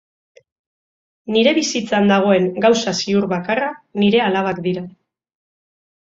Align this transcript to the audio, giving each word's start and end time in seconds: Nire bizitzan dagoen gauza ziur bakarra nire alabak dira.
Nire 1.33 1.51
bizitzan 1.57 2.07
dagoen 2.11 2.47
gauza 2.65 2.93
ziur 3.01 3.27
bakarra 3.33 3.67
nire 4.05 4.23
alabak 4.29 4.63
dira. 4.69 4.83